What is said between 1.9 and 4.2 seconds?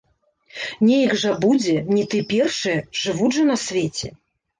не ты першая, жывуць жа на свеце.